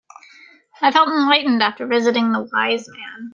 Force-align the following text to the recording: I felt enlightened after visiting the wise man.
I 0.81 0.89
felt 0.91 1.09
enlightened 1.09 1.61
after 1.61 1.85
visiting 1.85 2.31
the 2.31 2.49
wise 2.51 2.89
man. 2.89 3.29